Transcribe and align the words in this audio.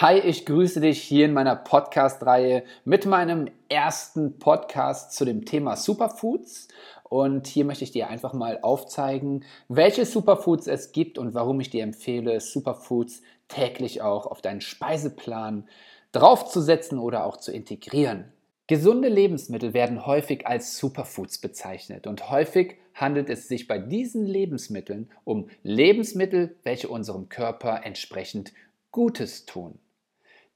Hi, 0.00 0.16
ich 0.16 0.46
grüße 0.46 0.80
dich 0.80 1.02
hier 1.02 1.24
in 1.24 1.32
meiner 1.32 1.56
Podcast-Reihe 1.56 2.62
mit 2.84 3.04
meinem 3.04 3.50
ersten 3.68 4.38
Podcast 4.38 5.12
zu 5.12 5.24
dem 5.24 5.44
Thema 5.44 5.74
Superfoods. 5.74 6.68
Und 7.02 7.48
hier 7.48 7.64
möchte 7.64 7.82
ich 7.82 7.90
dir 7.90 8.08
einfach 8.08 8.32
mal 8.32 8.60
aufzeigen, 8.62 9.44
welche 9.66 10.06
Superfoods 10.06 10.68
es 10.68 10.92
gibt 10.92 11.18
und 11.18 11.34
warum 11.34 11.58
ich 11.58 11.70
dir 11.70 11.82
empfehle, 11.82 12.38
Superfoods 12.38 13.22
täglich 13.48 14.00
auch 14.00 14.26
auf 14.26 14.40
deinen 14.40 14.60
Speiseplan 14.60 15.66
draufzusetzen 16.12 17.00
oder 17.00 17.26
auch 17.26 17.36
zu 17.36 17.50
integrieren. 17.50 18.32
Gesunde 18.68 19.08
Lebensmittel 19.08 19.74
werden 19.74 20.06
häufig 20.06 20.46
als 20.46 20.78
Superfoods 20.78 21.38
bezeichnet 21.38 22.06
und 22.06 22.30
häufig 22.30 22.76
handelt 22.94 23.28
es 23.30 23.48
sich 23.48 23.66
bei 23.66 23.78
diesen 23.78 24.24
Lebensmitteln 24.24 25.10
um 25.24 25.48
Lebensmittel, 25.64 26.54
welche 26.62 26.86
unserem 26.86 27.28
Körper 27.28 27.80
entsprechend 27.82 28.52
Gutes 28.92 29.44
tun. 29.44 29.80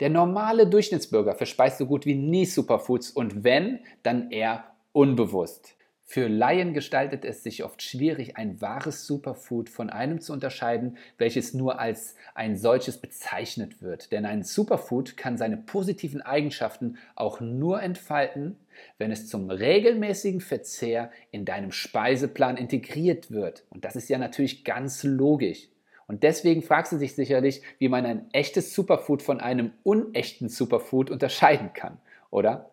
Der 0.00 0.11
normale 0.11 0.66
Durchschnittsbürger 0.66 1.34
verspeist 1.34 1.78
so 1.78 1.87
gut 1.87 2.06
wie 2.06 2.14
nie 2.14 2.46
Superfoods 2.46 3.10
und 3.10 3.45
wenn, 3.45 3.80
dann 4.02 4.30
eher 4.30 4.64
unbewusst. 4.92 5.77
Für 6.12 6.28
Laien 6.28 6.74
gestaltet 6.74 7.24
es 7.24 7.42
sich 7.42 7.64
oft 7.64 7.80
schwierig, 7.80 8.36
ein 8.36 8.60
wahres 8.60 9.06
Superfood 9.06 9.70
von 9.70 9.88
einem 9.88 10.20
zu 10.20 10.34
unterscheiden, 10.34 10.98
welches 11.16 11.55
nur 11.55 11.78
als 11.78 12.16
ein 12.34 12.59
solches 12.59 12.98
bezeichnet 12.98 13.80
wird. 13.80 14.12
Denn 14.12 14.27
ein 14.27 14.42
Superfood 14.42 15.16
kann 15.16 15.38
seine 15.38 15.56
positiven 15.56 16.20
Eigenschaften 16.20 16.98
auch 17.14 17.41
nur 17.41 17.80
entfalten, 17.80 18.59
wenn 18.98 19.11
es 19.11 19.27
zum 19.27 19.48
regelmäßigen 19.48 20.42
Verzehr 20.42 21.11
in 21.30 21.47
deinem 21.47 21.72
Speiseplan 21.72 22.59
integriert 22.59 23.30
wird. 23.30 23.64
Und 23.70 23.86
das 23.86 23.97
ist 23.97 24.11
ja 24.11 24.19
natürlich 24.19 24.64
ganz 24.64 25.05
logisch. 25.05 25.69
Und 26.12 26.23
deswegen 26.25 26.61
fragst 26.61 26.93
du 26.93 26.98
dich 26.98 27.15
sicherlich, 27.15 27.62
wie 27.79 27.89
man 27.89 28.05
ein 28.05 28.27
echtes 28.34 28.75
Superfood 28.75 29.23
von 29.23 29.41
einem 29.41 29.73
unechten 29.83 30.51
Superfood 30.51 31.11
unterscheiden 31.11 31.73
kann, 31.73 31.97
oder? 32.30 32.70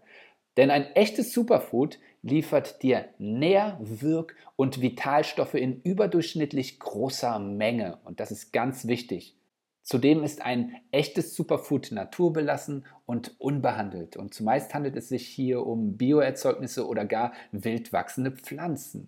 Denn 0.57 0.69
ein 0.69 0.93
echtes 0.93 1.31
Superfood 1.31 1.99
liefert 2.21 2.83
dir 2.83 3.05
Nähr-, 3.17 3.79
Wirk- 3.79 4.35
und 4.57 4.81
Vitalstoffe 4.81 5.53
in 5.53 5.81
überdurchschnittlich 5.83 6.79
großer 6.79 7.39
Menge. 7.39 7.99
Und 8.03 8.19
das 8.19 8.31
ist 8.31 8.51
ganz 8.51 8.87
wichtig. 8.87 9.37
Zudem 9.83 10.21
ist 10.21 10.41
ein 10.41 10.75
echtes 10.91 11.33
Superfood 11.33 11.93
naturbelassen 11.93 12.85
und 13.05 13.39
unbehandelt. 13.39 14.17
Und 14.17 14.33
zumeist 14.33 14.73
handelt 14.73 14.97
es 14.97 15.07
sich 15.07 15.25
hier 15.25 15.65
um 15.65 15.95
Bioerzeugnisse 15.95 16.85
oder 16.85 17.05
gar 17.05 17.31
wild 17.53 17.93
wachsende 17.93 18.31
Pflanzen. 18.31 19.07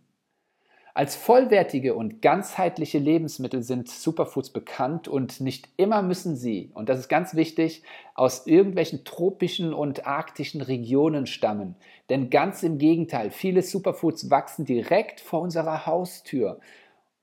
Als 0.94 1.16
vollwertige 1.16 1.96
und 1.96 2.22
ganzheitliche 2.22 2.98
Lebensmittel 2.98 3.64
sind 3.64 3.88
Superfoods 3.88 4.50
bekannt 4.50 5.08
und 5.08 5.40
nicht 5.40 5.70
immer 5.78 6.02
müssen 6.02 6.36
sie, 6.36 6.70
und 6.74 6.90
das 6.90 7.00
ist 7.00 7.08
ganz 7.08 7.34
wichtig, 7.34 7.84
aus 8.14 8.46
irgendwelchen 8.46 9.06
tropischen 9.06 9.74
und 9.74 10.06
arktischen 10.06 10.62
Regionen 10.62 11.28
stammen. 11.28 11.76
Denn 12.10 12.30
ganz 12.30 12.62
im 12.64 12.78
Gegenteil, 12.78 13.32
viele 13.32 13.62
Superfoods 13.62 14.30
wachsen 14.30 14.66
direkt 14.66 15.22
vor 15.22 15.40
unserer 15.40 15.86
Haustür. 15.86 16.60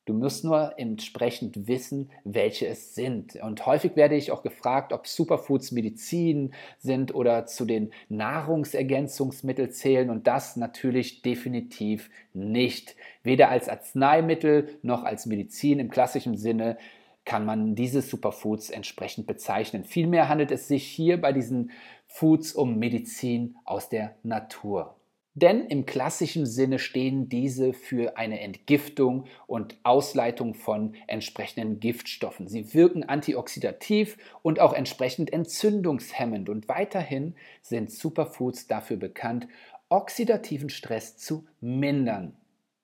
Du 0.09 0.15
musst 0.15 0.43
nur 0.43 0.73
entsprechend 0.79 1.69
wissen, 1.69 2.09
welche 2.25 2.67
es 2.67 2.95
sind. 2.95 3.37
Und 3.43 3.67
häufig 3.67 3.95
werde 3.95 4.17
ich 4.17 4.33
auch 4.33 4.43
gefragt, 4.43 4.95
ob 4.95 5.07
Superfoods 5.07 5.71
Medizin 5.71 6.55
sind 6.79 7.15
oder 7.15 7.45
zu 7.45 7.67
den 7.67 7.91
Nahrungsergänzungsmitteln 8.09 9.71
zählen. 9.71 10.09
Und 10.09 10.27
das 10.27 10.57
natürlich 10.57 11.21
definitiv 11.21 12.09
nicht. 12.33 12.97
Weder 13.23 13.51
als 13.51 13.69
Arzneimittel 13.69 14.79
noch 14.81 15.05
als 15.05 15.27
Medizin 15.27 15.79
im 15.79 15.91
klassischen 15.91 16.39
Sinne 16.39 16.79
kann 17.27 17.45
man 17.45 17.75
diese 17.75 18.01
Superfoods 18.01 18.71
entsprechend 18.71 19.27
bezeichnen. 19.27 19.85
Vielmehr 19.85 20.31
handelt 20.31 20.51
es 20.51 20.69
sich 20.69 20.87
hier 20.87 21.21
bei 21.21 21.35
diesen 21.35 21.71
Foods 22.07 22.55
um 22.55 22.79
Medizin 22.79 23.57
aus 23.67 23.91
der 23.91 24.17
Natur. 24.23 24.98
Denn 25.41 25.67
im 25.67 25.87
klassischen 25.87 26.47
Sinne 26.47 26.81
stehen 26.81 27.29
diese 27.29 27.73
für 27.73 28.17
eine 28.17 28.41
Entgiftung 28.41 29.27
und 29.47 29.79
Ausleitung 29.85 30.55
von 30.55 30.97
entsprechenden 31.07 31.79
Giftstoffen. 31.79 32.49
Sie 32.49 32.75
wirken 32.75 33.05
antioxidativ 33.05 34.17
und 34.43 34.59
auch 34.59 34.73
entsprechend 34.73 35.33
entzündungshemmend. 35.33 36.49
Und 36.49 36.69
weiterhin 36.69 37.37
sind 37.63 37.93
Superfoods 37.93 38.67
dafür 38.67 38.97
bekannt, 38.97 39.47
oxidativen 39.89 40.71
Stress 40.71 41.17
zu 41.17 41.47
mindern. 41.61 42.37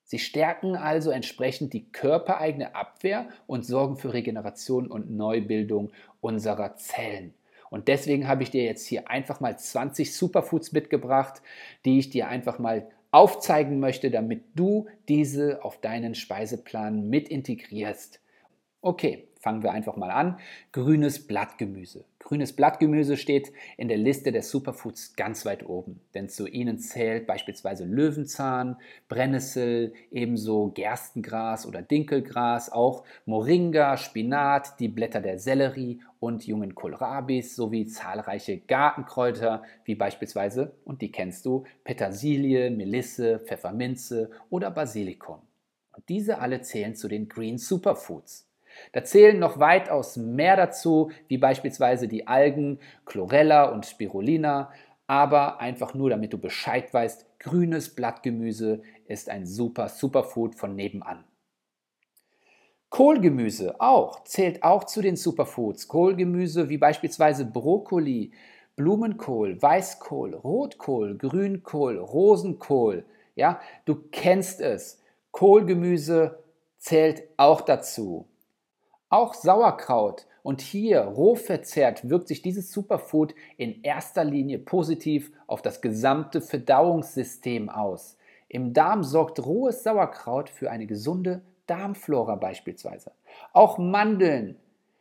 Sie 0.05 0.19
stärken 0.19 0.77
also 0.77 1.11
entsprechend 1.11 1.73
die 1.73 1.91
körpereigene 1.91 2.73
Abwehr 2.73 3.27
und 3.47 3.65
sorgen 3.65 3.97
für 3.97 4.13
Regeneration 4.13 4.87
und 4.87 5.11
Neubildung 5.11 5.91
unserer 6.21 6.77
Zellen. 6.77 7.33
Und 7.75 7.89
deswegen 7.89 8.25
habe 8.29 8.41
ich 8.41 8.51
dir 8.51 8.63
jetzt 8.63 8.87
hier 8.87 9.09
einfach 9.09 9.41
mal 9.41 9.59
20 9.59 10.15
Superfoods 10.15 10.71
mitgebracht, 10.71 11.41
die 11.83 11.99
ich 11.99 12.09
dir 12.09 12.29
einfach 12.29 12.57
mal 12.57 12.87
aufzeigen 13.11 13.81
möchte, 13.81 14.09
damit 14.09 14.43
du 14.55 14.87
diese 15.09 15.61
auf 15.61 15.81
deinen 15.81 16.15
Speiseplan 16.15 17.09
mit 17.09 17.27
integrierst. 17.27 18.21
Okay, 18.79 19.27
fangen 19.45 19.61
wir 19.61 19.71
einfach 19.71 19.95
mal 19.95 20.09
an. 20.09 20.39
Grünes 20.71 21.27
Blattgemüse. 21.27 22.03
Grünes 22.17 22.53
Blattgemüse 22.53 23.15
steht 23.15 23.53
in 23.77 23.87
der 23.87 23.97
Liste 23.97 24.31
der 24.31 24.41
Superfoods 24.41 25.15
ganz 25.15 25.45
weit 25.45 25.69
oben, 25.69 26.01
denn 26.15 26.29
zu 26.29 26.47
ihnen 26.47 26.79
zählt 26.79 27.27
beispielsweise 27.27 27.85
Löwenzahn, 27.85 28.77
Brennnessel, 29.07 29.93
ebenso 30.09 30.71
Gerstengras 30.71 31.67
oder 31.67 31.83
Dinkelgras, 31.83 32.71
auch 32.71 33.03
Moringa, 33.27 33.97
Spinat, 33.97 34.79
die 34.79 34.87
Blätter 34.87 35.21
der 35.21 35.37
Sellerie 35.37 36.01
und 36.19 36.47
jungen 36.47 36.73
Kohlrabis 36.73 37.55
sowie 37.55 37.85
zahlreiche 37.85 38.57
Gartenkräuter 38.57 39.61
wie 39.83 39.93
beispielsweise, 39.93 40.73
und 40.85 41.03
die 41.03 41.11
kennst 41.11 41.45
du, 41.45 41.65
Petersilie, 41.83 42.71
Melisse, 42.71 43.37
Pfefferminze 43.37 44.31
oder 44.49 44.71
Basilikum. 44.71 45.37
Und 45.91 46.09
diese 46.09 46.39
alle 46.39 46.61
zählen 46.61 46.95
zu 46.95 47.07
den 47.07 47.29
Green 47.29 47.59
Superfoods. 47.59 48.47
Da 48.91 49.03
zählen 49.03 49.39
noch 49.39 49.59
weitaus 49.59 50.17
mehr 50.17 50.55
dazu, 50.55 51.11
wie 51.27 51.37
beispielsweise 51.37 52.07
die 52.07 52.27
Algen 52.27 52.79
Chlorella 53.05 53.65
und 53.65 53.85
Spirulina, 53.85 54.71
aber 55.07 55.59
einfach 55.59 55.93
nur, 55.93 56.09
damit 56.09 56.33
du 56.33 56.37
Bescheid 56.37 56.93
weißt, 56.93 57.39
grünes 57.39 57.93
Blattgemüse 57.93 58.81
ist 59.07 59.29
ein 59.29 59.45
super 59.45 59.89
Superfood 59.89 60.55
von 60.55 60.75
nebenan. 60.75 61.23
Kohlgemüse 62.89 63.81
auch, 63.81 64.23
zählt 64.23 64.63
auch 64.63 64.85
zu 64.85 65.01
den 65.01 65.17
Superfoods. 65.17 65.87
Kohlgemüse 65.87 66.69
wie 66.69 66.77
beispielsweise 66.77 67.45
Brokkoli, 67.45 68.31
Blumenkohl, 68.75 69.61
Weißkohl, 69.61 70.33
Rotkohl, 70.33 71.17
Grünkohl, 71.17 71.97
Rosenkohl. 71.97 73.05
Ja, 73.35 73.59
du 73.85 73.95
kennst 74.11 74.61
es. 74.61 75.01
Kohlgemüse 75.31 76.39
zählt 76.77 77.23
auch 77.35 77.61
dazu. 77.61 78.27
Auch 79.15 79.33
Sauerkraut. 79.33 80.27
Und 80.43 80.59
hier, 80.59 80.99
roh 80.99 81.35
verzehrt, 81.35 82.09
wirkt 82.09 82.27
sich 82.27 82.41
dieses 82.41 82.73
Superfood 82.73 83.33
in 83.55 83.81
erster 83.81 84.25
Linie 84.25 84.59
positiv 84.59 85.31
auf 85.47 85.61
das 85.61 85.79
gesamte 85.79 86.41
Verdauungssystem 86.41 87.69
aus. 87.69 88.17
Im 88.49 88.73
Darm 88.73 89.05
sorgt 89.05 89.39
rohes 89.45 89.83
Sauerkraut 89.83 90.49
für 90.49 90.69
eine 90.69 90.85
gesunde 90.85 91.43
Darmflora 91.65 92.35
beispielsweise. 92.35 93.13
Auch 93.53 93.77
Mandeln. 93.77 94.57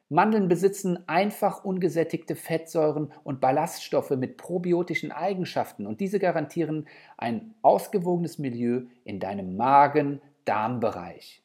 Mandeln 0.08 0.46
besitzen 0.46 1.08
einfach 1.08 1.64
ungesättigte 1.64 2.36
Fettsäuren 2.36 3.12
und 3.24 3.40
Ballaststoffe 3.40 4.10
mit 4.10 4.36
probiotischen 4.36 5.10
Eigenschaften 5.10 5.88
und 5.88 5.98
diese 5.98 6.20
garantieren 6.20 6.86
ein 7.16 7.56
ausgewogenes 7.62 8.38
Milieu 8.38 8.82
in 9.02 9.18
deinem 9.18 9.56
Magen-Darm-Bereich. 9.56 11.42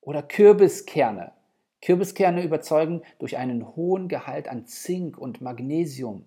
Oder 0.00 0.22
Kürbiskerne. 0.22 1.32
Kürbiskerne 1.82 2.42
überzeugen 2.42 3.02
durch 3.18 3.36
einen 3.36 3.76
hohen 3.76 4.08
Gehalt 4.08 4.48
an 4.48 4.66
Zink 4.66 5.18
und 5.18 5.40
Magnesium. 5.40 6.24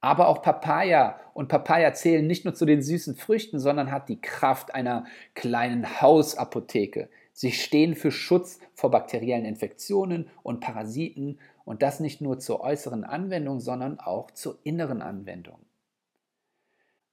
Aber 0.00 0.28
auch 0.28 0.40
Papaya 0.40 1.18
und 1.34 1.48
Papaya 1.48 1.92
zählen 1.92 2.26
nicht 2.26 2.44
nur 2.44 2.54
zu 2.54 2.64
den 2.64 2.80
süßen 2.80 3.16
Früchten, 3.16 3.58
sondern 3.58 3.90
hat 3.90 4.08
die 4.08 4.20
Kraft 4.20 4.74
einer 4.74 5.04
kleinen 5.34 6.00
Hausapotheke. 6.00 7.08
Sie 7.32 7.50
stehen 7.50 7.96
für 7.96 8.12
Schutz 8.12 8.60
vor 8.74 8.90
bakteriellen 8.90 9.44
Infektionen 9.44 10.30
und 10.42 10.60
Parasiten 10.60 11.40
und 11.64 11.82
das 11.82 11.98
nicht 11.98 12.20
nur 12.20 12.38
zur 12.38 12.60
äußeren 12.60 13.04
Anwendung, 13.04 13.58
sondern 13.58 13.98
auch 13.98 14.30
zur 14.30 14.58
inneren 14.62 15.02
Anwendung. 15.02 15.58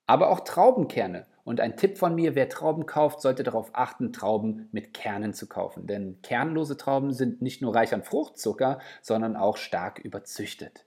Aber 0.05 0.29
auch 0.29 0.41
Traubenkerne 0.41 1.25
und 1.43 1.59
ein 1.59 1.75
Tipp 1.75 1.97
von 1.97 2.15
mir, 2.15 2.35
wer 2.35 2.49
Trauben 2.49 2.85
kauft, 2.85 3.21
sollte 3.21 3.43
darauf 3.43 3.71
achten, 3.73 4.13
Trauben 4.13 4.69
mit 4.71 4.93
Kernen 4.93 5.33
zu 5.33 5.47
kaufen. 5.47 5.87
Denn 5.87 6.21
kernlose 6.21 6.77
Trauben 6.77 7.11
sind 7.11 7.41
nicht 7.41 7.61
nur 7.61 7.75
reich 7.75 7.93
an 7.93 8.03
Fruchtzucker, 8.03 8.79
sondern 9.01 9.35
auch 9.35 9.57
stark 9.57 9.99
überzüchtet. 9.99 10.85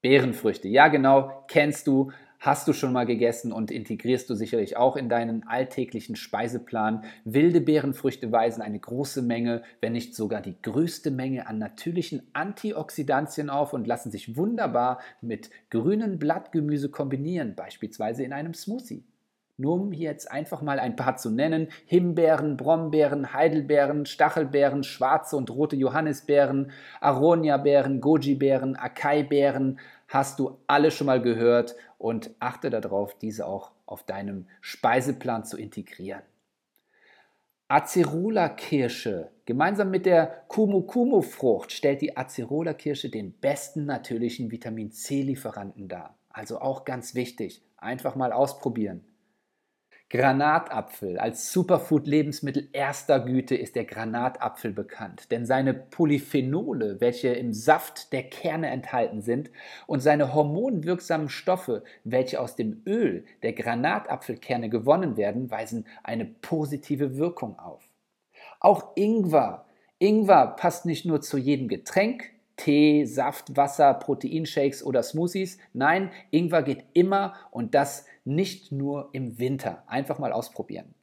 Beerenfrüchte, 0.00 0.68
ja 0.68 0.88
genau, 0.88 1.44
kennst 1.48 1.86
du, 1.86 2.12
hast 2.44 2.68
du 2.68 2.74
schon 2.74 2.92
mal 2.92 3.06
gegessen 3.06 3.52
und 3.52 3.70
integrierst 3.70 4.28
du 4.28 4.34
sicherlich 4.34 4.76
auch 4.76 4.96
in 4.96 5.08
deinen 5.08 5.48
alltäglichen 5.48 6.14
Speiseplan. 6.14 7.04
Wilde 7.24 7.62
Beerenfrüchte 7.62 8.30
weisen 8.30 8.60
eine 8.60 8.78
große 8.78 9.22
Menge, 9.22 9.62
wenn 9.80 9.94
nicht 9.94 10.14
sogar 10.14 10.42
die 10.42 10.60
größte 10.60 11.10
Menge 11.10 11.46
an 11.46 11.58
natürlichen 11.58 12.22
Antioxidantien 12.34 13.48
auf 13.48 13.72
und 13.72 13.86
lassen 13.86 14.10
sich 14.10 14.36
wunderbar 14.36 15.00
mit 15.22 15.48
grünen 15.70 16.18
Blattgemüse 16.18 16.90
kombinieren, 16.90 17.54
beispielsweise 17.54 18.24
in 18.24 18.34
einem 18.34 18.52
Smoothie. 18.52 19.04
Nur 19.56 19.74
um 19.74 19.92
jetzt 19.92 20.30
einfach 20.30 20.62
mal 20.62 20.80
ein 20.80 20.96
paar 20.96 21.16
zu 21.16 21.30
nennen: 21.30 21.68
Himbeeren, 21.86 22.56
Brombeeren, 22.56 23.32
Heidelbeeren, 23.32 24.04
Stachelbeeren, 24.04 24.82
schwarze 24.82 25.36
und 25.36 25.50
rote 25.50 25.76
Johannisbeeren, 25.76 26.72
Aronia-Beeren, 27.00 28.00
Goji-Beeren, 28.00 28.74
Acai-Beeren, 28.76 29.78
hast 30.08 30.40
du 30.40 30.58
alle 30.66 30.90
schon 30.90 31.06
mal 31.06 31.22
gehört 31.22 31.76
und 31.98 32.30
achte 32.40 32.70
darauf, 32.70 33.16
diese 33.18 33.46
auch 33.46 33.70
auf 33.86 34.02
deinem 34.02 34.46
Speiseplan 34.60 35.44
zu 35.44 35.56
integrieren. 35.56 36.22
Acerola-Kirsche. 37.68 39.30
Gemeinsam 39.46 39.90
mit 39.90 40.04
der 40.04 40.44
Kumu-Kumu-Frucht 40.48 41.72
stellt 41.72 42.02
die 42.02 42.16
Acerola-Kirsche 42.16 43.08
den 43.08 43.32
besten 43.32 43.86
natürlichen 43.86 44.50
Vitamin 44.50 44.90
C-Lieferanten 44.90 45.88
dar. 45.88 46.16
Also 46.28 46.60
auch 46.60 46.84
ganz 46.84 47.14
wichtig. 47.14 47.62
Einfach 47.76 48.16
mal 48.16 48.32
ausprobieren. 48.32 49.04
Granatapfel 50.10 51.18
als 51.18 51.50
Superfood-Lebensmittel 51.52 52.68
erster 52.72 53.20
Güte 53.20 53.56
ist 53.56 53.74
der 53.74 53.84
Granatapfel 53.84 54.72
bekannt, 54.72 55.30
denn 55.32 55.46
seine 55.46 55.74
Polyphenole, 55.74 57.00
welche 57.00 57.28
im 57.28 57.52
Saft 57.52 58.12
der 58.12 58.22
Kerne 58.24 58.68
enthalten 58.68 59.22
sind, 59.22 59.50
und 59.86 60.00
seine 60.00 60.34
hormonwirksamen 60.34 61.28
Stoffe, 61.28 61.82
welche 62.04 62.40
aus 62.40 62.54
dem 62.54 62.82
Öl 62.86 63.24
der 63.42 63.54
Granatapfelkerne 63.54 64.68
gewonnen 64.68 65.16
werden, 65.16 65.50
weisen 65.50 65.86
eine 66.02 66.26
positive 66.26 67.16
Wirkung 67.16 67.58
auf. 67.58 67.82
Auch 68.60 68.92
Ingwer. 68.96 69.64
Ingwer 69.98 70.48
passt 70.48 70.86
nicht 70.86 71.06
nur 71.06 71.22
zu 71.22 71.38
jedem 71.38 71.66
Getränk, 71.66 72.33
Tee, 72.56 73.04
Saft, 73.04 73.56
Wasser, 73.56 73.94
Proteinshakes 73.94 74.84
oder 74.84 75.02
Smoothies. 75.02 75.58
Nein, 75.72 76.10
Ingwer 76.30 76.62
geht 76.62 76.84
immer 76.92 77.34
und 77.50 77.74
das 77.74 78.06
nicht 78.24 78.72
nur 78.72 79.10
im 79.12 79.38
Winter. 79.38 79.82
Einfach 79.86 80.18
mal 80.18 80.32
ausprobieren. 80.32 80.94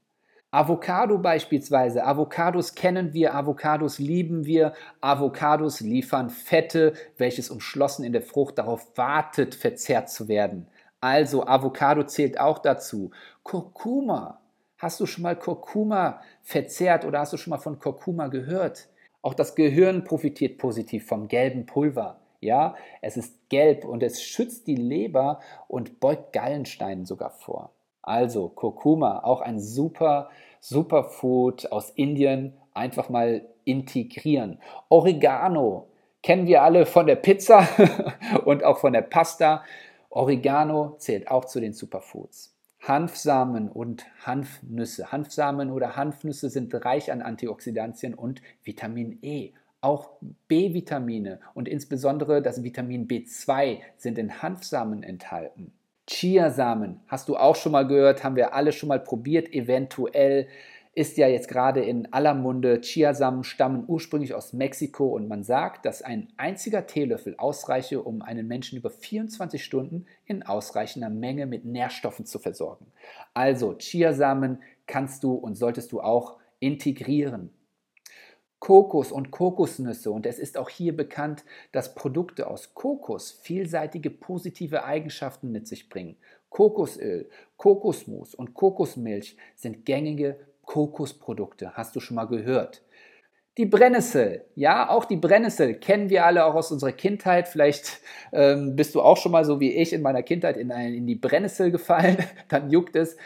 Avocado 0.53 1.18
beispielsweise. 1.18 2.03
Avocados 2.03 2.75
kennen 2.75 3.13
wir, 3.13 3.36
Avocados 3.36 4.00
lieben 4.00 4.45
wir. 4.45 4.74
Avocados 5.00 5.80
liefern 5.80 6.30
Fette, 6.30 6.94
welches 7.18 7.50
umschlossen 7.50 8.03
in 8.03 8.12
der 8.12 8.21
Frucht 8.21 8.57
darauf 8.57 8.98
wartet, 8.98 9.56
verzehrt 9.56 10.09
zu 10.09 10.27
werden. 10.27 10.68
Also 11.00 11.48
Avocado 11.48 12.03
zählt 12.03 12.38
auch 12.39 12.59
dazu. 12.59 13.12
Kurkuma. 13.44 14.42
Hast 14.77 15.00
du 15.00 15.06
schon 15.06 15.24
mal 15.24 15.38
Kurkuma 15.38 16.21
verzehrt 16.42 17.06
oder 17.06 17.19
hast 17.19 17.31
du 17.31 17.38
schon 17.38 17.51
mal 17.51 17.57
von 17.57 17.80
Kurkuma 17.80 18.27
gehört? 18.27 18.89
Auch 19.21 19.33
das 19.33 19.56
Gehirn 19.56 20.03
profitiert 20.03 20.57
positiv 20.57 21.06
vom 21.06 21.27
gelben 21.27 21.65
Pulver. 21.65 22.18
Ja, 22.39 22.75
es 23.01 23.18
ist 23.18 23.50
gelb 23.50 23.85
und 23.85 24.01
es 24.01 24.23
schützt 24.23 24.65
die 24.65 24.75
Leber 24.75 25.39
und 25.68 26.00
beugt 26.00 26.33
Gallensteinen 26.33 27.06
sogar 27.06 27.29
vor. 27.29 27.71
Also 28.01 28.50
Kurkuma, 28.50 29.23
auch 29.23 29.41
ein 29.41 29.59
super, 29.59 30.29
super 30.59 31.03
Food 31.03 31.71
aus 31.71 31.91
Indien, 31.91 32.53
einfach 32.73 33.09
mal 33.09 33.45
integrieren. 33.63 34.59
Oregano 34.89 35.88
kennen 36.24 36.47
wir 36.47 36.63
alle 36.63 36.88
von 36.88 37.06
der 37.06 37.15
Pizza 37.15 37.67
und 38.45 38.63
auch 38.63 38.79
von 38.79 38.94
der 38.94 39.01
Pasta. 39.01 39.63
Oregano 40.09 40.95
zählt 40.97 41.29
auch 41.29 41.45
zu 41.45 41.59
den 41.59 41.74
Superfoods. 41.74 42.50
Hanfsamen 42.81 43.69
und 43.69 44.05
Hanfnüsse. 44.25 45.11
Hanfsamen 45.11 45.71
oder 45.71 45.95
Hanfnüsse 45.95 46.49
sind 46.49 46.73
reich 46.83 47.11
an 47.11 47.21
Antioxidantien 47.21 48.15
und 48.15 48.41
Vitamin 48.63 49.19
E. 49.21 49.51
Auch 49.81 50.11
B-Vitamine 50.47 51.39
und 51.53 51.67
insbesondere 51.67 52.41
das 52.41 52.63
Vitamin 52.63 53.07
B2 53.07 53.79
sind 53.97 54.17
in 54.17 54.41
Hanfsamen 54.41 55.03
enthalten. 55.03 55.73
Chiasamen, 56.07 56.99
hast 57.07 57.29
du 57.29 57.37
auch 57.37 57.55
schon 57.55 57.71
mal 57.71 57.87
gehört, 57.87 58.23
haben 58.23 58.35
wir 58.35 58.53
alle 58.53 58.71
schon 58.71 58.89
mal 58.89 58.99
probiert, 58.99 59.53
eventuell 59.53 60.47
ist 60.93 61.17
ja 61.17 61.27
jetzt 61.27 61.47
gerade 61.47 61.81
in 61.81 62.11
aller 62.11 62.33
Munde. 62.33 62.81
Chiasamen 62.81 63.43
stammen 63.43 63.85
ursprünglich 63.88 64.33
aus 64.33 64.51
Mexiko 64.51 65.07
und 65.07 65.27
man 65.27 65.43
sagt, 65.43 65.85
dass 65.85 66.01
ein 66.01 66.27
einziger 66.35 66.85
Teelöffel 66.85 67.35
ausreiche, 67.38 68.01
um 68.01 68.21
einen 68.21 68.47
Menschen 68.47 68.77
über 68.77 68.89
24 68.89 69.63
Stunden 69.63 70.05
in 70.25 70.43
ausreichender 70.43 71.09
Menge 71.09 71.45
mit 71.45 71.63
Nährstoffen 71.63 72.25
zu 72.25 72.39
versorgen. 72.39 72.88
Also 73.33 73.73
Chiasamen 73.77 74.61
kannst 74.85 75.23
du 75.23 75.33
und 75.33 75.55
solltest 75.55 75.93
du 75.93 76.01
auch 76.01 76.38
integrieren. 76.59 77.51
Kokos 78.59 79.11
und 79.11 79.31
Kokosnüsse 79.31 80.11
und 80.11 80.27
es 80.27 80.38
ist 80.38 80.55
auch 80.55 80.69
hier 80.69 80.95
bekannt, 80.95 81.43
dass 81.71 81.95
Produkte 81.95 82.45
aus 82.45 82.75
Kokos 82.75 83.31
vielseitige 83.31 84.11
positive 84.11 84.83
Eigenschaften 84.83 85.51
mit 85.51 85.67
sich 85.67 85.89
bringen. 85.89 86.15
Kokosöl, 86.49 87.29
Kokosmus 87.57 88.35
und 88.35 88.53
Kokosmilch 88.53 89.38
sind 89.55 89.85
gängige 89.85 90.38
Kokosprodukte. 90.63 91.73
Hast 91.73 91.95
du 91.95 91.99
schon 91.99 92.15
mal 92.15 92.25
gehört? 92.25 92.81
Die 93.57 93.65
Brennnessel, 93.65 94.45
ja, 94.55 94.89
auch 94.89 95.03
die 95.03 95.17
Brennnessel 95.17 95.75
kennen 95.75 96.09
wir 96.09 96.25
alle 96.25 96.45
auch 96.45 96.55
aus 96.55 96.71
unserer 96.71 96.93
Kindheit. 96.93 97.49
Vielleicht 97.49 97.99
ähm, 98.31 98.77
bist 98.77 98.95
du 98.95 99.01
auch 99.01 99.17
schon 99.17 99.33
mal 99.33 99.43
so 99.43 99.59
wie 99.59 99.75
ich 99.75 99.91
in 99.91 100.01
meiner 100.01 100.23
Kindheit 100.23 100.55
in, 100.55 100.71
ein, 100.71 100.93
in 100.93 101.05
die 101.05 101.15
Brennnessel 101.15 101.69
gefallen, 101.69 102.17
dann 102.47 102.69
juckt 102.69 102.95
es. 102.95 103.17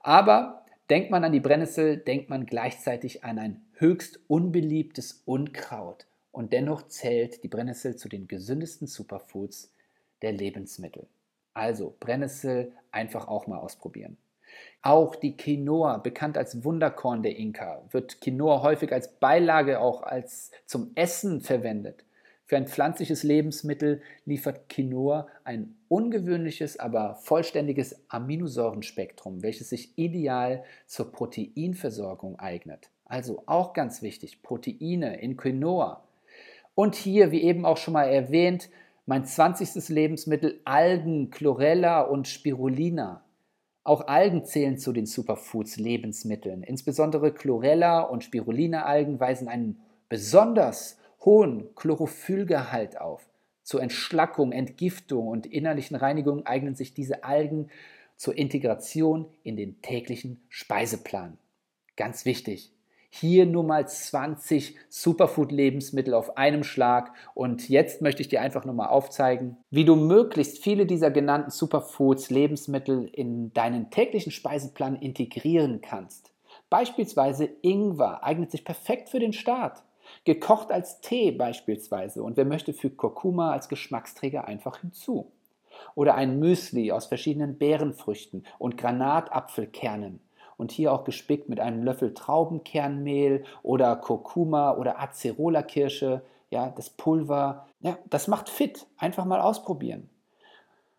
Aber 0.00 0.64
denkt 0.88 1.10
man 1.10 1.24
an 1.24 1.32
die 1.32 1.40
Brennnessel, 1.40 1.98
denkt 1.98 2.30
man 2.30 2.46
gleichzeitig 2.46 3.22
an 3.22 3.38
ein 3.38 3.66
höchst 3.74 4.20
unbeliebtes 4.28 5.22
Unkraut. 5.26 6.06
Und 6.32 6.52
dennoch 6.52 6.88
zählt 6.88 7.42
die 7.42 7.48
Brennnessel 7.48 7.96
zu 7.96 8.08
den 8.08 8.28
gesündesten 8.28 8.86
Superfoods 8.86 9.72
der 10.22 10.32
Lebensmittel. 10.32 11.06
Also 11.52 11.94
Brennnessel 12.00 12.72
einfach 12.92 13.28
auch 13.28 13.46
mal 13.46 13.58
ausprobieren. 13.58 14.16
Auch 14.82 15.16
die 15.16 15.36
Quinoa, 15.36 15.98
bekannt 15.98 16.38
als 16.38 16.64
Wunderkorn 16.64 17.22
der 17.22 17.36
Inka, 17.36 17.82
wird 17.90 18.20
Quinoa 18.20 18.62
häufig 18.62 18.92
als 18.92 19.18
Beilage 19.18 19.80
auch 19.80 20.02
als 20.02 20.52
zum 20.64 20.92
Essen 20.94 21.40
verwendet. 21.40 22.04
Für 22.44 22.56
ein 22.56 22.68
pflanzliches 22.68 23.24
Lebensmittel 23.24 24.00
liefert 24.24 24.68
Quinoa 24.68 25.26
ein 25.42 25.74
ungewöhnliches, 25.88 26.78
aber 26.78 27.16
vollständiges 27.16 28.08
Aminosäurenspektrum, 28.08 29.42
welches 29.42 29.70
sich 29.70 29.98
ideal 29.98 30.62
zur 30.86 31.10
Proteinversorgung 31.10 32.38
eignet. 32.38 32.88
Also 33.04 33.42
auch 33.46 33.72
ganz 33.72 34.00
wichtig, 34.00 34.42
Proteine 34.42 35.20
in 35.20 35.36
Quinoa. 35.36 36.04
Und 36.76 36.94
hier, 36.94 37.32
wie 37.32 37.42
eben 37.42 37.66
auch 37.66 37.78
schon 37.78 37.94
mal 37.94 38.04
erwähnt, 38.04 38.68
mein 39.06 39.24
20. 39.24 39.88
Lebensmittel 39.88 40.60
Algen, 40.64 41.30
Chlorella 41.30 42.02
und 42.02 42.28
Spirulina. 42.28 43.24
Auch 43.86 44.08
Algen 44.08 44.44
zählen 44.44 44.78
zu 44.78 44.92
den 44.92 45.06
Superfoods 45.06 45.76
Lebensmitteln. 45.76 46.64
Insbesondere 46.64 47.32
Chlorella 47.32 48.00
und 48.00 48.24
Spirulina-Algen 48.24 49.20
weisen 49.20 49.46
einen 49.46 49.80
besonders 50.08 50.98
hohen 51.24 51.72
Chlorophyllgehalt 51.76 53.00
auf. 53.00 53.28
Zur 53.62 53.80
Entschlackung, 53.80 54.50
Entgiftung 54.50 55.28
und 55.28 55.46
innerlichen 55.46 55.94
Reinigung 55.94 56.44
eignen 56.46 56.74
sich 56.74 56.94
diese 56.94 57.22
Algen 57.22 57.68
zur 58.16 58.36
Integration 58.36 59.28
in 59.44 59.56
den 59.56 59.80
täglichen 59.82 60.42
Speiseplan. 60.48 61.38
Ganz 61.94 62.24
wichtig, 62.24 62.72
hier 63.16 63.46
nur 63.46 63.64
mal 63.64 63.88
20 63.88 64.76
Superfood-Lebensmittel 64.88 66.14
auf 66.14 66.36
einem 66.36 66.64
Schlag. 66.64 67.12
Und 67.34 67.68
jetzt 67.68 68.02
möchte 68.02 68.22
ich 68.22 68.28
dir 68.28 68.40
einfach 68.40 68.64
nur 68.64 68.74
mal 68.74 68.88
aufzeigen, 68.88 69.56
wie 69.70 69.84
du 69.84 69.96
möglichst 69.96 70.62
viele 70.62 70.86
dieser 70.86 71.10
genannten 71.10 71.50
Superfoods, 71.50 72.30
Lebensmittel 72.30 73.08
in 73.12 73.52
deinen 73.52 73.90
täglichen 73.90 74.32
Speiseplan 74.32 74.96
integrieren 74.96 75.80
kannst. 75.80 76.32
Beispielsweise 76.70 77.48
Ingwer 77.62 78.22
eignet 78.24 78.50
sich 78.50 78.64
perfekt 78.64 79.08
für 79.08 79.20
den 79.20 79.32
Start. 79.32 79.82
Gekocht 80.24 80.70
als 80.70 81.00
Tee 81.00 81.32
beispielsweise. 81.32 82.22
Und 82.22 82.36
wer 82.36 82.44
möchte, 82.44 82.72
fügt 82.72 82.96
Kurkuma 82.96 83.52
als 83.52 83.68
Geschmacksträger 83.68 84.46
einfach 84.46 84.80
hinzu. 84.80 85.32
Oder 85.94 86.14
ein 86.14 86.38
Müsli 86.38 86.92
aus 86.92 87.06
verschiedenen 87.06 87.58
Beerenfrüchten 87.58 88.44
und 88.58 88.76
Granatapfelkernen 88.78 90.20
und 90.56 90.72
hier 90.72 90.92
auch 90.92 91.04
gespickt 91.04 91.48
mit 91.48 91.60
einem 91.60 91.82
Löffel 91.82 92.14
Traubenkernmehl 92.14 93.44
oder 93.62 93.96
Kurkuma 93.96 94.72
oder 94.72 95.00
Acerola-Kirsche, 95.00 96.22
ja, 96.50 96.70
das 96.70 96.90
Pulver. 96.90 97.66
Ja, 97.80 97.98
das 98.08 98.28
macht 98.28 98.48
fit. 98.48 98.86
Einfach 98.96 99.24
mal 99.24 99.40
ausprobieren. 99.40 100.08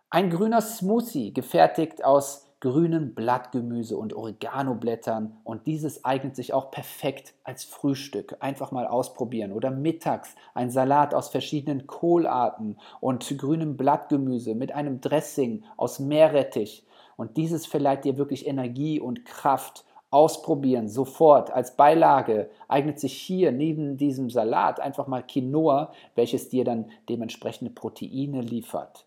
Ein 0.10 0.30
grüner 0.30 0.62
Smoothie, 0.62 1.34
gefertigt 1.34 2.04
aus 2.04 2.48
grünen 2.60 3.14
Blattgemüse 3.14 3.98
und 3.98 4.14
Oreganoblättern 4.16 5.38
und 5.44 5.68
dieses 5.68 6.04
eignet 6.06 6.36
sich 6.36 6.54
auch 6.54 6.72
perfekt 6.72 7.36
als 7.44 7.64
Frühstück. 7.64 8.38
Einfach 8.40 8.72
mal 8.72 8.88
ausprobieren 8.88 9.52
oder 9.52 9.70
mittags 9.70 10.34
ein 10.56 10.72
Salat 10.72 11.14
aus 11.14 11.30
verschiedenen 11.30 11.86
Kohlarten 11.86 12.78
und 13.00 13.38
grünem 13.38 13.78
Blattgemüse 13.78 14.56
mit 14.56 14.72
einem 14.72 15.02
Dressing 15.02 15.64
aus 15.76 16.00
Meerrettich 16.00 16.87
und 17.18 17.36
dieses 17.36 17.66
verleiht 17.66 18.06
dir 18.06 18.18
wirklich 18.18 18.48
Energie 18.48 19.02
und 19.02 19.26
Kraft 19.26 19.84
ausprobieren, 20.10 20.88
sofort 20.88 21.52
als 21.52 21.76
Beilage 21.76 22.50
eignet 22.70 23.00
sich 23.00 23.14
hier 23.14 23.52
neben 23.52 23.98
diesem 23.98 24.30
Salat 24.30 24.80
einfach 24.80 25.08
mal 25.08 25.24
Quinoa, 25.24 25.92
welches 26.16 26.48
dir 26.48 26.64
dann 26.64 26.92
dementsprechende 27.10 27.72
Proteine 27.72 28.42
liefert. 28.42 29.06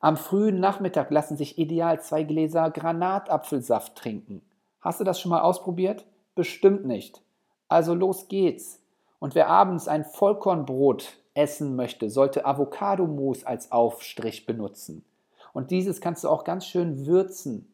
Am 0.00 0.16
frühen 0.16 0.60
Nachmittag 0.60 1.10
lassen 1.10 1.36
sich 1.36 1.58
ideal 1.58 2.00
zwei 2.00 2.22
Gläser 2.22 2.70
Granatapfelsaft 2.70 3.96
trinken. 3.96 4.42
Hast 4.80 5.00
du 5.00 5.04
das 5.04 5.18
schon 5.18 5.30
mal 5.30 5.40
ausprobiert? 5.40 6.06
Bestimmt 6.36 6.86
nicht. 6.86 7.20
Also 7.68 7.94
los 7.94 8.28
geht's. 8.28 8.80
Und 9.18 9.34
wer 9.34 9.48
abends 9.48 9.88
ein 9.88 10.04
Vollkornbrot 10.04 11.16
essen 11.34 11.74
möchte, 11.74 12.10
sollte 12.10 12.46
Avocadomus 12.46 13.42
als 13.42 13.72
Aufstrich 13.72 14.46
benutzen. 14.46 15.04
Und 15.52 15.70
dieses 15.70 16.00
kannst 16.00 16.24
du 16.24 16.28
auch 16.28 16.44
ganz 16.44 16.66
schön 16.66 17.06
würzen. 17.06 17.72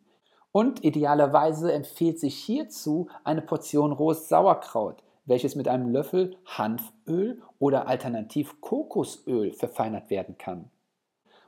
Und 0.53 0.85
idealerweise 0.85 1.73
empfiehlt 1.73 2.21
sich 2.21 2.37
hierzu 2.37 3.09
eine 3.25 3.43
Portion 3.43 3.93
rohes 3.93 4.29
Sauerkraut, 4.29 5.03
welches 5.27 5.57
mit 5.57 5.69
einem 5.69 5.89
Löffel 5.89 6.37
Hanföl 6.47 7.43
oder 7.59 7.89
alternativ 7.89 8.61
Kokosöl 8.61 9.53
verfeinert 9.53 10.11
werden 10.11 10.39
kann. 10.39 10.71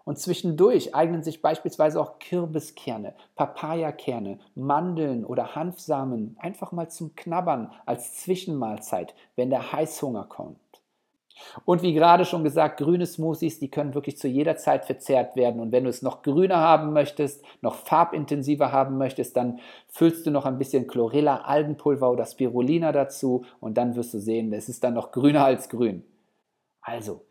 Und 0.04 0.18
zwischendurch 0.20 0.94
eignen 0.94 1.24
sich 1.24 1.42
beispielsweise 1.42 2.00
auch 2.00 2.20
Kürbiskerne, 2.20 3.14
Papayakerne, 3.34 4.38
Mandeln 4.54 5.24
oder 5.24 5.56
Hanfsamen 5.56 6.36
einfach 6.38 6.70
mal 6.70 6.88
zum 6.88 7.16
Knabbern 7.16 7.72
als 7.86 8.20
Zwischenmahlzeit, 8.20 9.14
wenn 9.34 9.50
der 9.50 9.72
Heißhunger 9.72 10.24
kommt. 10.24 10.60
Und 11.64 11.82
wie 11.82 11.92
gerade 11.92 12.24
schon 12.24 12.44
gesagt, 12.44 12.78
grüne 12.78 13.06
Smoothies, 13.06 13.58
die 13.58 13.70
können 13.70 13.94
wirklich 13.94 14.16
zu 14.16 14.28
jeder 14.28 14.56
Zeit 14.56 14.84
verzehrt 14.84 15.36
werden. 15.36 15.60
Und 15.60 15.72
wenn 15.72 15.84
du 15.84 15.90
es 15.90 16.02
noch 16.02 16.22
grüner 16.22 16.58
haben 16.58 16.92
möchtest, 16.92 17.44
noch 17.60 17.74
farbintensiver 17.74 18.72
haben 18.72 18.98
möchtest, 18.98 19.36
dann 19.36 19.60
füllst 19.88 20.26
du 20.26 20.30
noch 20.30 20.46
ein 20.46 20.58
bisschen 20.58 20.86
Chlorella, 20.86 21.42
Algenpulver 21.42 22.10
oder 22.10 22.26
Spirulina 22.26 22.92
dazu 22.92 23.44
und 23.60 23.76
dann 23.76 23.96
wirst 23.96 24.14
du 24.14 24.18
sehen, 24.18 24.52
es 24.52 24.68
ist 24.68 24.84
dann 24.84 24.94
noch 24.94 25.12
grüner 25.12 25.44
als 25.44 25.68
grün. 25.68 26.04
Also, 26.80 27.24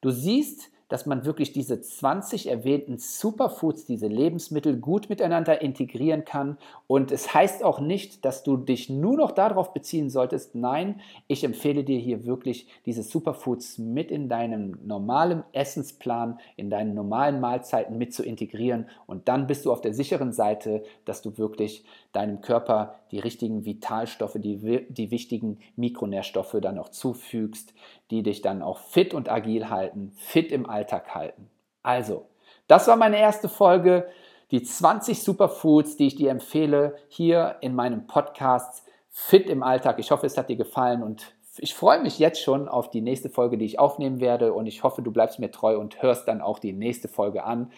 du 0.00 0.10
siehst, 0.10 0.70
dass 0.88 1.06
man 1.06 1.24
wirklich 1.24 1.52
diese 1.52 1.80
20 1.80 2.48
erwähnten 2.48 2.98
Superfoods, 2.98 3.84
diese 3.84 4.06
Lebensmittel 4.06 4.78
gut 4.78 5.08
miteinander 5.08 5.60
integrieren 5.60 6.24
kann. 6.24 6.58
Und 6.86 7.12
es 7.12 7.34
heißt 7.34 7.62
auch 7.62 7.80
nicht, 7.80 8.24
dass 8.24 8.42
du 8.42 8.56
dich 8.56 8.88
nur 8.88 9.16
noch 9.16 9.32
darauf 9.32 9.72
beziehen 9.72 10.10
solltest. 10.10 10.54
Nein, 10.54 11.00
ich 11.26 11.44
empfehle 11.44 11.84
dir 11.84 11.98
hier 11.98 12.24
wirklich 12.24 12.68
diese 12.86 13.02
Superfoods 13.02 13.78
mit 13.78 14.10
in 14.10 14.28
deinem 14.28 14.78
normalen 14.84 15.44
Essensplan, 15.52 16.38
in 16.56 16.70
deinen 16.70 16.94
normalen 16.94 17.40
Mahlzeiten 17.40 17.98
mit 17.98 18.14
zu 18.14 18.22
integrieren. 18.22 18.86
Und 19.06 19.28
dann 19.28 19.46
bist 19.46 19.66
du 19.66 19.72
auf 19.72 19.82
der 19.82 19.92
sicheren 19.94 20.32
Seite, 20.32 20.82
dass 21.04 21.22
du 21.22 21.36
wirklich 21.36 21.84
deinem 22.12 22.40
Körper 22.40 22.94
die 23.10 23.18
richtigen 23.18 23.64
Vitalstoffe, 23.64 24.36
die, 24.38 24.86
die 24.88 25.10
wichtigen 25.10 25.58
Mikronährstoffe 25.76 26.56
dann 26.60 26.78
auch 26.78 26.88
zufügst, 26.88 27.74
die 28.10 28.22
dich 28.22 28.42
dann 28.42 28.62
auch 28.62 28.78
fit 28.78 29.14
und 29.14 29.30
agil 29.30 29.70
halten, 29.70 30.12
fit 30.16 30.52
im 30.52 30.68
Alltag 30.68 31.14
halten. 31.14 31.50
Also, 31.82 32.26
das 32.66 32.88
war 32.88 32.96
meine 32.96 33.18
erste 33.18 33.48
Folge, 33.48 34.08
die 34.50 34.62
20 34.62 35.22
Superfoods, 35.22 35.96
die 35.96 36.06
ich 36.06 36.16
dir 36.16 36.30
empfehle, 36.30 36.96
hier 37.08 37.56
in 37.60 37.74
meinem 37.74 38.06
Podcast 38.06 38.84
Fit 39.10 39.48
im 39.48 39.62
Alltag. 39.62 39.98
Ich 39.98 40.10
hoffe, 40.10 40.26
es 40.26 40.38
hat 40.38 40.48
dir 40.48 40.56
gefallen 40.56 41.02
und 41.02 41.34
ich 41.58 41.74
freue 41.74 42.00
mich 42.00 42.18
jetzt 42.18 42.40
schon 42.40 42.68
auf 42.68 42.88
die 42.88 43.00
nächste 43.00 43.28
Folge, 43.28 43.58
die 43.58 43.64
ich 43.64 43.78
aufnehmen 43.78 44.20
werde 44.20 44.52
und 44.52 44.66
ich 44.66 44.84
hoffe, 44.84 45.02
du 45.02 45.10
bleibst 45.10 45.40
mir 45.40 45.50
treu 45.50 45.76
und 45.76 46.02
hörst 46.02 46.28
dann 46.28 46.40
auch 46.40 46.58
die 46.60 46.72
nächste 46.72 47.08
Folge 47.08 47.44
an. 47.44 47.72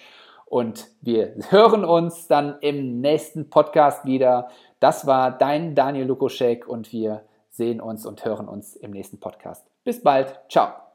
Und 0.44 0.88
wir 1.00 1.34
hören 1.50 1.84
uns 1.84 2.26
dann 2.26 2.58
im 2.60 3.00
nächsten 3.00 3.48
Podcast 3.48 4.04
wieder. 4.04 4.48
Das 4.80 5.06
war 5.06 5.30
dein 5.30 5.74
Daniel 5.74 6.06
Lukoschek 6.06 6.68
und 6.68 6.92
wir 6.92 7.22
sehen 7.48 7.80
uns 7.80 8.04
und 8.04 8.24
hören 8.24 8.48
uns 8.48 8.76
im 8.76 8.90
nächsten 8.90 9.18
Podcast. 9.18 9.69
Bis 9.84 10.02
bald. 10.02 10.38
Ciao. 10.48 10.89